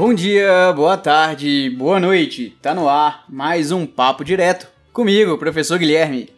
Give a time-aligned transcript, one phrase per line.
[0.00, 2.56] Bom dia, boa tarde, boa noite.
[2.62, 6.30] Tá no ar mais um papo direto comigo, professor Guilherme.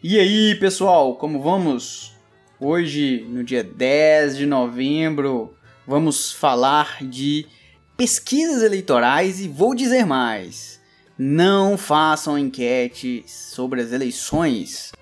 [0.00, 2.14] E aí, pessoal, como vamos?
[2.60, 5.52] Hoje, no dia 10 de novembro,
[5.84, 7.44] vamos falar de
[7.96, 10.80] pesquisas eleitorais e vou dizer mais.
[11.18, 14.92] Não façam enquete sobre as eleições.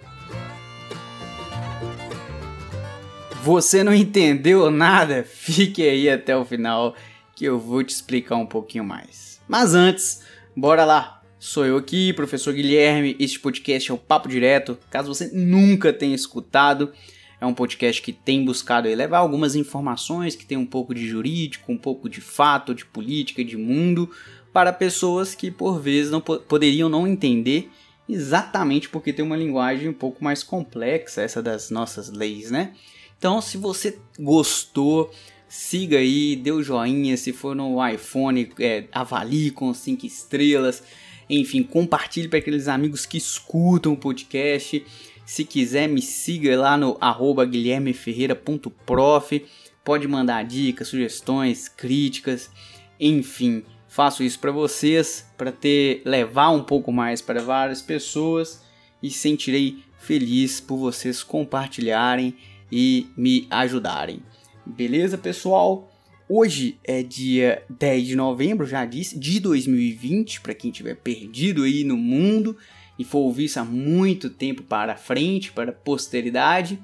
[3.42, 5.22] Você não entendeu nada?
[5.28, 6.96] Fique aí até o final
[7.36, 9.42] que eu vou te explicar um pouquinho mais.
[9.46, 10.22] Mas antes,
[10.56, 11.22] bora lá!
[11.38, 13.14] Sou eu aqui, professor Guilherme.
[13.20, 14.78] Este podcast é o Papo Direto.
[14.88, 16.94] Caso você nunca tenha escutado,
[17.38, 21.70] é um podcast que tem buscado levar algumas informações que tem um pouco de jurídico,
[21.70, 24.10] um pouco de fato, de política, de mundo,
[24.50, 27.70] para pessoas que por vezes não poderiam não entender
[28.08, 32.72] exatamente porque tem uma linguagem um pouco mais complexa essa das nossas leis, né?
[33.18, 35.10] Então, se você gostou,
[35.48, 40.82] siga aí, dê o joinha, se for no iPhone, é, avalie com 5 estrelas,
[41.28, 44.84] enfim, compartilhe para aqueles amigos que escutam o podcast.
[45.24, 49.44] Se quiser, me siga lá no arroba guilhermeferreira.prof.
[49.84, 52.50] Pode mandar dicas, sugestões, críticas,
[52.98, 58.64] enfim, faço isso para vocês, para ter levar um pouco mais para várias pessoas
[59.02, 62.36] e sentirei feliz por vocês compartilharem
[62.70, 64.22] e me ajudarem.
[64.66, 65.88] Beleza, pessoal?
[66.28, 71.84] Hoje é dia 10 de novembro, já disse, de 2020, para quem tiver perdido aí
[71.84, 72.56] no mundo
[72.98, 76.80] e for ouvir isso há muito tempo para frente, para a posteridade.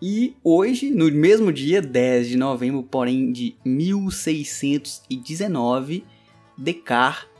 [0.00, 6.04] E hoje, no mesmo dia 10 de novembro, porém de 1619,
[6.58, 7.32] Descartes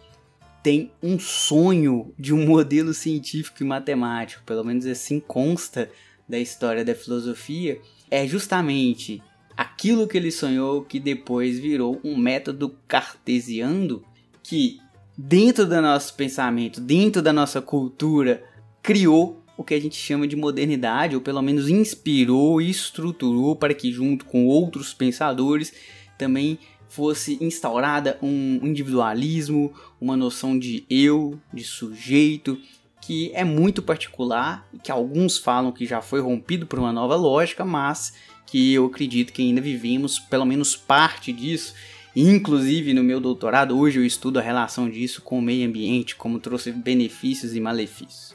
[0.62, 5.90] tem um sonho de um modelo científico e matemático, pelo menos assim consta
[6.26, 7.78] da história da filosofia,
[8.10, 9.22] é justamente
[9.62, 14.02] aquilo que ele sonhou que depois virou um método cartesiano
[14.42, 14.80] que
[15.16, 18.42] dentro do nosso pensamento, dentro da nossa cultura,
[18.82, 23.72] criou o que a gente chama de modernidade, ou pelo menos inspirou e estruturou para
[23.72, 25.72] que junto com outros pensadores
[26.18, 26.58] também
[26.88, 32.58] fosse instaurada um individualismo, uma noção de eu, de sujeito,
[33.00, 37.14] que é muito particular e que alguns falam que já foi rompido por uma nova
[37.14, 38.12] lógica, mas
[38.46, 41.74] que eu acredito que ainda vivemos pelo menos parte disso.
[42.14, 46.38] Inclusive no meu doutorado, hoje eu estudo a relação disso com o meio ambiente, como
[46.38, 48.34] trouxe benefícios e malefícios.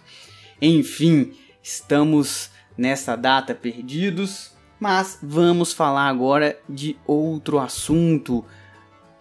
[0.62, 8.44] Enfim, estamos nessa data perdidos, mas vamos falar agora de outro assunto: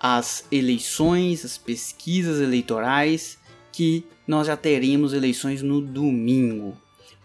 [0.01, 3.39] as eleições, as pesquisas eleitorais,
[3.71, 6.77] que nós já teremos eleições no domingo.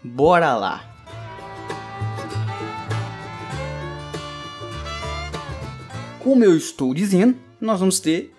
[0.03, 0.90] Bora lá!
[6.23, 8.31] Como eu estou dizendo, nós vamos ter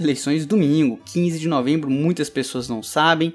[0.00, 1.90] eleições domingo, 15 de novembro.
[1.90, 3.34] Muitas pessoas não sabem.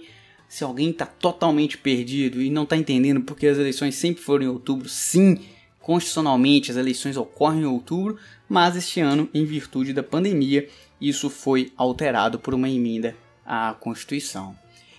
[0.50, 4.48] Se alguém está totalmente perdido e não está entendendo porque as eleições sempre foram em
[4.48, 5.38] outubro, sim,
[5.80, 8.18] constitucionalmente as eleições ocorrem em outubro,
[8.50, 10.68] mas este ano, em virtude da pandemia,
[11.00, 14.56] isso foi alterado por uma emenda à Constituição.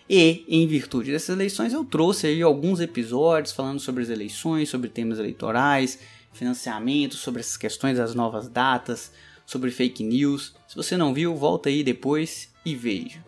[0.09, 4.89] E, em virtude dessas eleições, eu trouxe aí alguns episódios falando sobre as eleições, sobre
[4.89, 5.99] temas eleitorais,
[6.33, 9.13] financiamento, sobre essas questões das novas datas,
[9.47, 10.55] sobre fake news.
[10.67, 13.25] Se você não viu, volta aí depois e veja.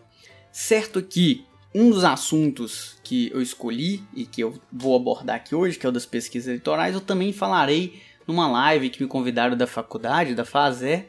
[0.50, 1.44] Certo que
[1.75, 5.88] um dos assuntos que eu escolhi e que eu vou abordar aqui hoje, que é
[5.88, 10.44] o das pesquisas eleitorais, eu também falarei numa live que me convidaram da faculdade, da
[10.44, 11.04] FASE.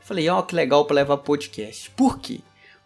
[0.00, 1.90] Falei, ó, oh, que legal para levar podcast.
[1.90, 2.40] Por quê?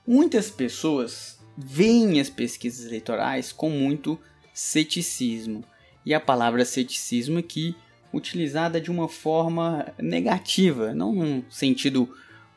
[0.07, 4.19] Muitas pessoas veem as pesquisas eleitorais com muito
[4.53, 5.65] ceticismo.
[6.07, 7.75] E a palavra ceticismo aqui
[8.15, 12.09] utilizada de uma forma negativa, não num sentido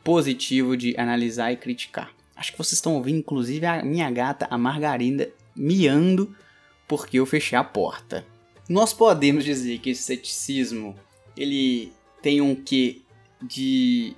[0.03, 2.11] positivo de analisar e criticar.
[2.35, 6.35] Acho que vocês estão ouvindo, inclusive, a minha gata, a Margarida, miando
[6.87, 8.25] porque eu fechei a porta.
[8.69, 10.95] Nós podemos dizer que esse ceticismo
[11.35, 13.01] ele tem um quê
[13.41, 14.15] de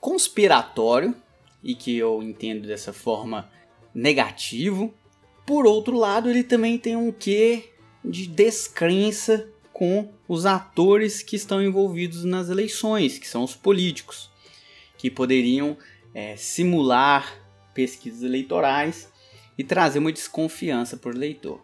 [0.00, 1.14] conspiratório
[1.62, 3.50] e que eu entendo dessa forma
[3.94, 4.94] negativo.
[5.46, 7.70] Por outro lado, ele também tem um quê
[8.04, 9.48] de descrença
[9.78, 14.28] com os atores que estão envolvidos nas eleições, que são os políticos,
[14.96, 15.76] que poderiam
[16.12, 17.32] é, simular
[17.72, 19.08] pesquisas eleitorais
[19.56, 21.60] e trazer uma desconfiança por eleitor.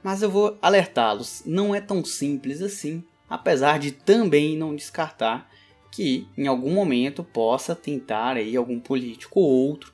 [0.00, 5.50] Mas eu vou alertá-los, não é tão simples assim, apesar de também não descartar
[5.90, 9.92] que em algum momento possa tentar aí algum político ou outro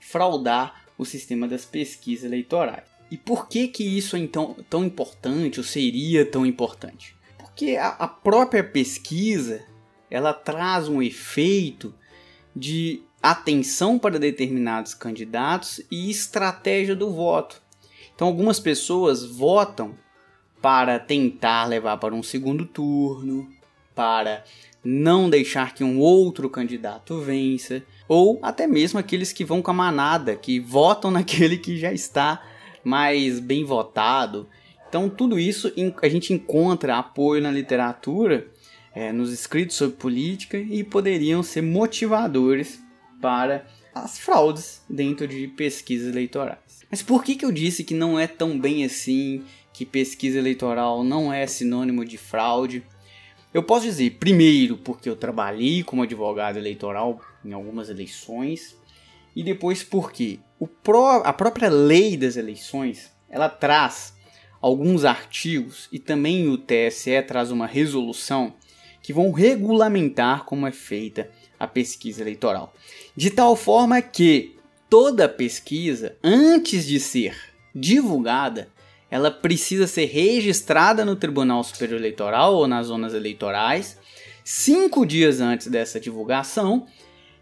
[0.00, 2.95] fraudar o sistema das pesquisas eleitorais.
[3.10, 7.14] E por que que isso é então tão importante ou seria tão importante?
[7.38, 9.64] Porque a, a própria pesquisa
[10.10, 11.94] ela traz um efeito
[12.54, 17.60] de atenção para determinados candidatos e estratégia do voto.
[18.14, 19.94] Então, algumas pessoas votam
[20.62, 23.48] para tentar levar para um segundo turno,
[23.94, 24.44] para
[24.82, 29.74] não deixar que um outro candidato vença, ou até mesmo aqueles que vão com a
[29.74, 32.42] manada, que votam naquele que já está
[32.86, 34.48] mais bem votado.
[34.88, 38.46] Então, tudo isso a gente encontra apoio na literatura,
[38.94, 42.80] é, nos escritos sobre política e poderiam ser motivadores
[43.20, 46.86] para as fraudes dentro de pesquisas eleitorais.
[46.88, 49.42] Mas por que, que eu disse que não é tão bem assim,
[49.72, 52.84] que pesquisa eleitoral não é sinônimo de fraude?
[53.52, 58.76] Eu posso dizer, primeiro, porque eu trabalhei como advogado eleitoral em algumas eleições,
[59.36, 60.40] e depois porque
[60.82, 64.16] pró a própria lei das eleições ela traz
[64.60, 68.54] alguns artigos e também o TSE traz uma resolução
[69.02, 71.30] que vão regulamentar como é feita
[71.60, 72.74] a pesquisa eleitoral.
[73.14, 74.56] De tal forma que
[74.88, 77.36] toda pesquisa, antes de ser
[77.74, 78.68] divulgada,
[79.10, 83.98] ela precisa ser registrada no Tribunal Superior Eleitoral ou nas zonas eleitorais
[84.42, 86.86] cinco dias antes dessa divulgação,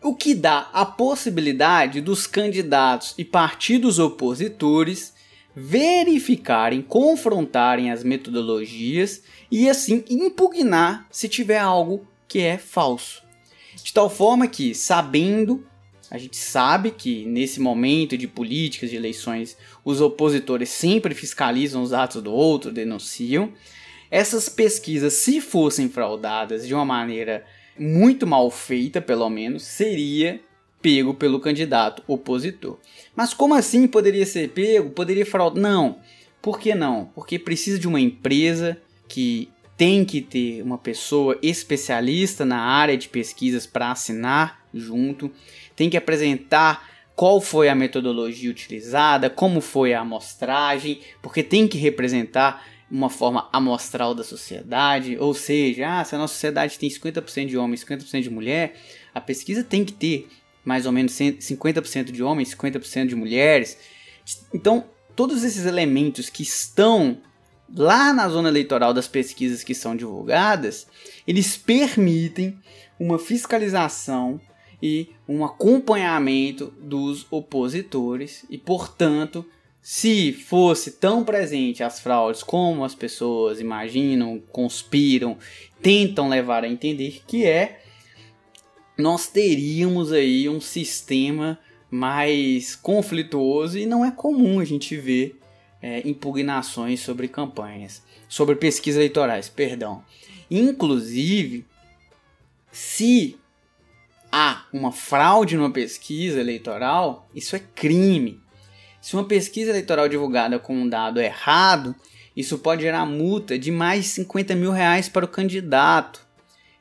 [0.05, 5.15] o que dá a possibilidade dos candidatos e partidos opositores
[5.57, 13.23] verificarem, confrontarem as metodologias e assim impugnar se tiver algo que é falso.
[13.83, 15.67] De tal forma que, sabendo
[16.11, 21.95] a gente sabe que nesse momento de políticas, de eleições, os opositores sempre fiscalizam os
[21.95, 23.53] atos do outro, denunciam.
[24.11, 27.45] Essas pesquisas, se fossem fraudadas de uma maneira
[27.79, 30.41] muito mal feita, pelo menos, seria
[30.81, 32.79] pego pelo candidato opositor.
[33.17, 34.91] Mas como assim poderia ser pego?
[34.91, 35.63] Poderia fraudar?
[35.63, 35.99] Não.
[36.43, 37.07] Por que não?
[37.15, 38.77] Porque precisa de uma empresa
[39.09, 45.31] que tem que ter uma pessoa especialista na área de pesquisas para assinar junto
[45.77, 51.79] tem que apresentar qual foi a metodologia utilizada, como foi a amostragem, porque tem que
[51.79, 57.47] representar uma forma amostral da sociedade, ou seja, ah, se a nossa sociedade tem 50%
[57.47, 58.77] de homens, 50% de mulher,
[59.13, 60.29] a pesquisa tem que ter
[60.65, 63.77] mais ou menos 50% de homens, 50% de mulheres.
[64.55, 64.85] Então,
[65.17, 67.19] todos esses elementos que estão
[67.77, 70.87] lá na zona eleitoral das pesquisas que são divulgadas,
[71.27, 72.57] eles permitem
[72.99, 74.41] uma fiscalização
[74.81, 79.45] e um acompanhamento dos opositores e, portanto,
[79.87, 85.37] se fosse tão presente as fraudes como as pessoas imaginam, conspiram,
[85.83, 87.83] tentam levar a entender que é,
[88.97, 91.59] nós teríamos aí um sistema
[91.91, 95.39] mais conflituoso e não é comum a gente ver
[95.83, 100.03] é, impugnações sobre campanhas, sobre pesquisas eleitorais, perdão.
[100.51, 101.67] Inclusive,
[102.73, 103.37] se
[104.33, 108.41] há uma fraude numa pesquisa eleitoral, isso é crime.
[109.05, 111.95] Se uma pesquisa eleitoral divulgada com um dado errado,
[112.35, 116.27] isso pode gerar multa de mais 50 mil reais para o candidato.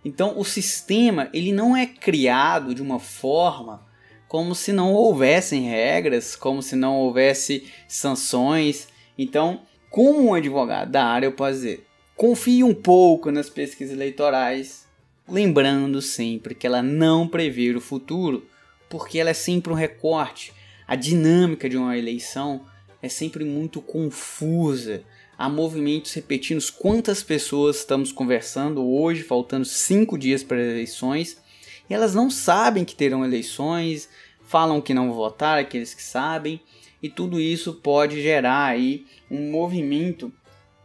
[0.06, 3.86] Então o sistema ele não é criado de uma forma
[4.30, 8.88] como se não houvessem regras, como se não houvesse sanções.
[9.18, 14.88] Então, como um advogado da área, eu posso dizer, confie um pouco nas pesquisas eleitorais,
[15.27, 18.48] lembrando sempre que ela não prevê o futuro,
[18.89, 20.53] porque ela é sempre um recorte.
[20.94, 22.68] A dinâmica de uma eleição
[23.02, 25.02] é sempre muito confusa.
[25.36, 31.42] Há movimentos repetindo quantas pessoas estamos conversando hoje, faltando cinco dias para as eleições,
[31.90, 34.08] e elas não sabem que terão eleições,
[34.44, 36.62] falam que não vão votar, aqueles que sabem,
[37.02, 40.32] e tudo isso pode gerar aí um movimento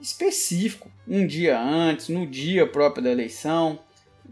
[0.00, 3.78] específico, um dia antes, no dia próprio da eleição,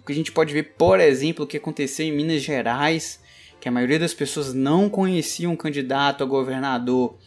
[0.06, 3.20] que a gente pode ver, por exemplo, o que aconteceu em Minas Gerais,
[3.66, 7.18] que a maioria das pessoas não conhecia um candidato a governador,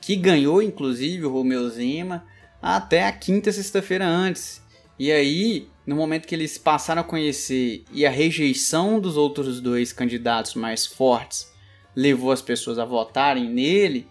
[0.00, 2.24] que ganhou inclusive o Romeu Zema
[2.62, 4.62] até a quinta sexta-feira antes.
[4.98, 9.92] E aí, no momento que eles passaram a conhecer e a rejeição dos outros dois
[9.92, 11.52] candidatos mais fortes
[11.94, 14.08] levou as pessoas a votarem nele,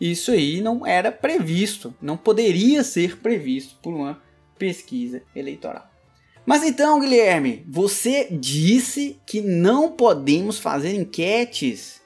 [0.00, 4.22] isso aí não era previsto, não poderia ser previsto por uma
[4.56, 5.93] pesquisa eleitoral.
[6.46, 12.02] Mas então, Guilherme, você disse que não podemos fazer enquetes.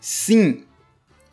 [0.00, 0.64] Sim,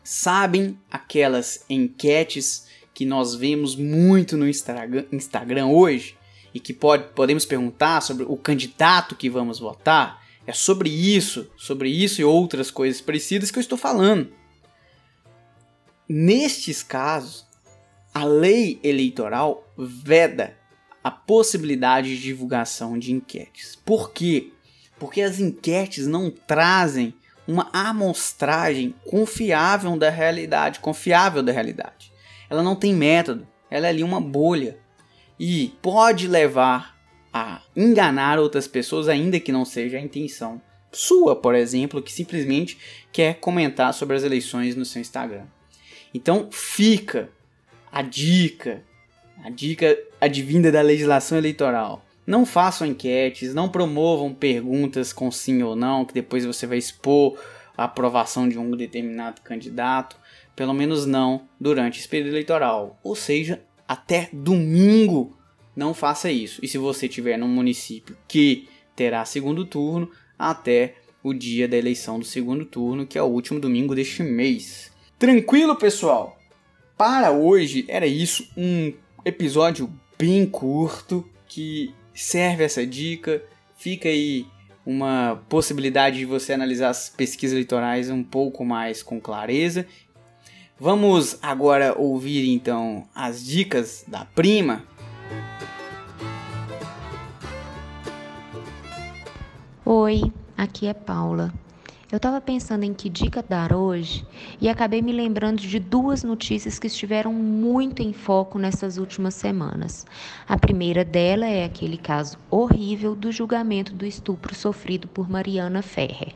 [0.02, 6.18] sabem aquelas enquetes que nós vemos muito no Instagram hoje
[6.52, 10.26] e que pode, podemos perguntar sobre o candidato que vamos votar?
[10.44, 14.32] É sobre isso, sobre isso e outras coisas parecidas que eu estou falando.
[16.08, 17.46] Nestes casos,
[18.12, 20.57] a lei eleitoral veda
[21.08, 23.74] a possibilidade de divulgação de enquetes.
[23.82, 24.50] Por quê?
[24.98, 27.14] Porque as enquetes não trazem
[27.46, 32.12] uma amostragem confiável da realidade, confiável da realidade.
[32.50, 34.78] Ela não tem método, ela é ali uma bolha
[35.40, 36.94] e pode levar
[37.32, 40.60] a enganar outras pessoas, ainda que não seja a intenção
[40.92, 42.76] sua, por exemplo, que simplesmente
[43.10, 45.46] quer comentar sobre as eleições no seu Instagram.
[46.12, 47.30] Então fica
[47.90, 48.82] a dica,
[49.44, 52.04] a dica advinda da legislação eleitoral.
[52.26, 57.38] Não façam enquetes, não promovam perguntas com sim ou não, que depois você vai expor
[57.76, 60.16] a aprovação de um determinado candidato.
[60.54, 62.98] Pelo menos não durante esse período eleitoral.
[63.02, 65.36] Ou seja, até domingo
[65.74, 66.60] não faça isso.
[66.62, 72.18] E se você estiver num município que terá segundo turno, até o dia da eleição
[72.18, 74.92] do segundo turno, que é o último domingo deste mês.
[75.18, 76.38] Tranquilo, pessoal?
[76.96, 78.92] Para hoje era isso, um
[79.28, 83.42] episódio bem curto que serve essa dica.
[83.76, 84.46] Fica aí
[84.84, 89.86] uma possibilidade de você analisar as pesquisas eleitorais um pouco mais com clareza.
[90.80, 94.84] Vamos agora ouvir então as dicas da prima.
[99.84, 100.22] Oi,
[100.56, 101.52] aqui é Paula.
[102.10, 104.26] Eu estava pensando em que dica dar hoje
[104.58, 110.06] e acabei me lembrando de duas notícias que estiveram muito em foco nessas últimas semanas.
[110.48, 116.34] A primeira dela é aquele caso horrível do julgamento do estupro sofrido por Mariana Ferrer.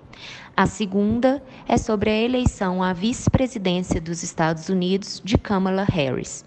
[0.54, 6.44] A segunda é sobre a eleição à vice-presidência dos Estados Unidos de Kamala Harris.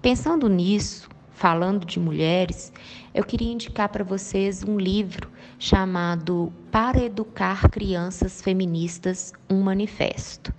[0.00, 2.72] Pensando nisso, falando de mulheres,
[3.12, 5.33] eu queria indicar para vocês um livro
[5.64, 10.52] chamado Para Educar Crianças Feministas um Manifesto.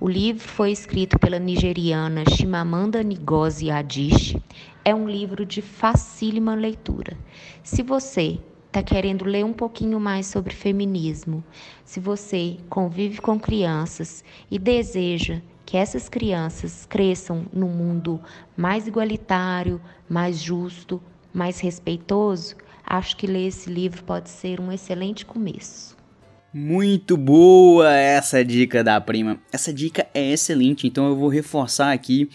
[0.00, 4.42] O livro foi escrito pela nigeriana Chimamanda Ngozi Adichie.
[4.84, 7.16] É um livro de facílima leitura.
[7.62, 11.44] Se você está querendo ler um pouquinho mais sobre feminismo,
[11.84, 18.20] se você convive com crianças e deseja que essas crianças cresçam num mundo
[18.56, 21.00] mais igualitário, mais justo,
[21.32, 22.56] mais respeitoso,
[22.88, 25.96] acho que ler esse livro pode ser um excelente começo.
[26.52, 29.38] Muito boa essa dica da prima.
[29.52, 32.30] Essa dica é excelente, então eu vou reforçar aqui.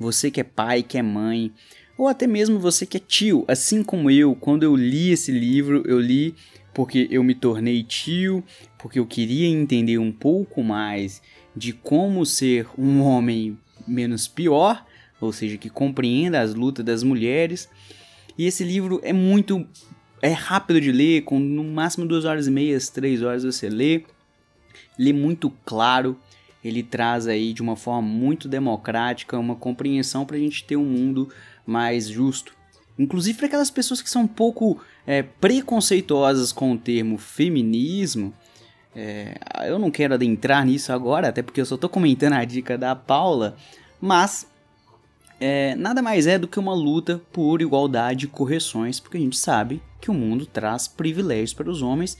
[0.00, 1.52] Você que é pai, que é mãe,
[1.98, 5.82] ou até mesmo você que é tio, assim como eu, quando eu li esse livro,
[5.86, 6.34] eu li
[6.72, 8.44] porque eu me tornei tio,
[8.78, 11.20] porque eu queria entender um pouco mais
[11.56, 14.86] de como ser um homem menos pior,
[15.20, 17.68] ou seja, que compreenda as lutas das mulheres.
[18.38, 19.66] E esse livro é muito
[20.20, 24.04] é rápido de ler, com no máximo duas horas e meia, três horas você lê.
[24.98, 26.18] Lê muito claro,
[26.62, 30.84] ele traz aí de uma forma muito democrática uma compreensão para a gente ter um
[30.84, 31.28] mundo
[31.66, 32.52] mais justo.
[32.98, 38.34] Inclusive para aquelas pessoas que são um pouco é, preconceituosas com o termo feminismo,
[38.94, 42.76] é, eu não quero adentrar nisso agora, até porque eu só estou comentando a dica
[42.76, 43.56] da Paula,
[44.00, 44.48] mas
[45.40, 49.36] é, nada mais é do que uma luta por igualdade e correções, porque a gente
[49.36, 52.16] sabe que o mundo traz privilégios para os homens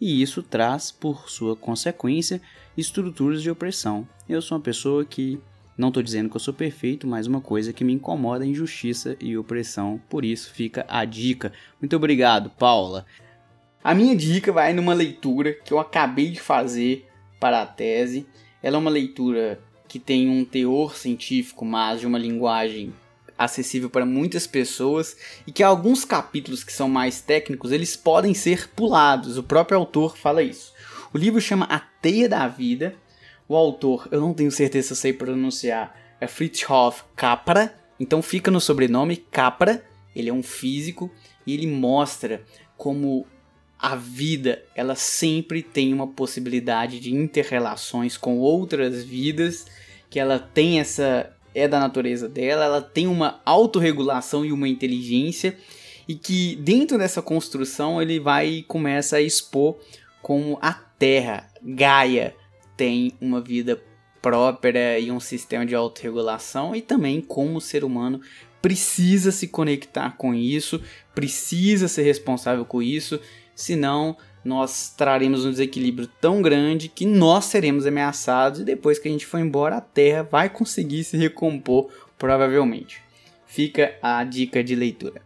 [0.00, 2.40] e isso traz, por sua consequência,
[2.76, 4.06] estruturas de opressão.
[4.28, 5.40] Eu sou uma pessoa que
[5.76, 9.16] não estou dizendo que eu sou perfeito, mas uma coisa que me incomoda é injustiça
[9.20, 10.00] e opressão.
[10.08, 11.52] Por isso fica a dica.
[11.80, 13.06] Muito obrigado, Paula.
[13.84, 17.06] A minha dica vai numa leitura que eu acabei de fazer
[17.38, 18.26] para a tese.
[18.62, 22.92] Ela é uma leitura que tem um teor científico, mas de uma linguagem
[23.38, 25.16] acessível para muitas pessoas
[25.46, 29.36] e que alguns capítulos que são mais técnicos eles podem ser pulados.
[29.36, 30.72] O próprio autor fala isso.
[31.12, 32.94] O livro chama A Teia da Vida.
[33.48, 37.74] O autor, eu não tenho certeza se eu sei pronunciar, é Fritjof Capra.
[37.98, 39.84] Então fica no sobrenome Capra.
[40.14, 41.10] Ele é um físico
[41.46, 42.42] e ele mostra
[42.76, 43.26] como
[43.78, 49.66] a vida ela sempre tem uma possibilidade de interrelações com outras vidas,
[50.08, 55.56] que ela tem essa é da natureza dela, ela tem uma autorregulação e uma inteligência
[56.06, 59.78] e que dentro dessa construção ele vai e começa a expor
[60.20, 62.34] como a Terra, Gaia,
[62.76, 63.82] tem uma vida
[64.20, 68.20] própria e um sistema de autorregulação e também como o ser humano
[68.60, 70.82] precisa se conectar com isso,
[71.14, 73.20] precisa ser responsável com isso,
[73.56, 79.10] senão nós traremos um desequilíbrio tão grande que nós seremos ameaçados e depois que a
[79.10, 83.02] gente for embora, a Terra vai conseguir se recompor, provavelmente.
[83.46, 85.20] Fica a dica de leitura.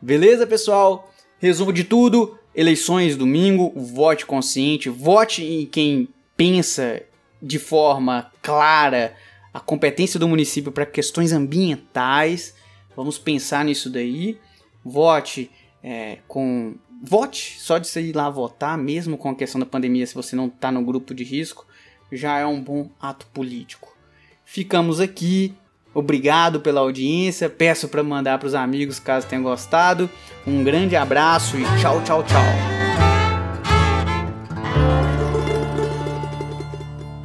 [0.00, 1.12] Beleza, pessoal?
[1.40, 7.02] Resumo de tudo: eleições domingo, vote consciente, vote em quem pensa
[7.42, 9.16] de forma clara
[9.52, 12.54] a competência do município para questões ambientais.
[12.96, 14.38] Vamos pensar nisso daí.
[14.84, 15.50] Vote
[15.82, 20.06] é, com vote, só de você ir lá votar, mesmo com a questão da pandemia,
[20.06, 21.66] se você não está no grupo de risco,
[22.12, 23.96] já é um bom ato político.
[24.44, 25.54] Ficamos aqui.
[25.94, 27.50] Obrigado pela audiência.
[27.50, 30.08] Peço para mandar para os amigos caso tenham gostado.
[30.46, 32.71] Um grande abraço e tchau, tchau, tchau.